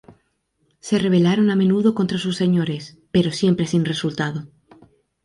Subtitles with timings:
[0.79, 4.47] Se rebelaron a menudo contra sus señores, pero siempre sin resultado.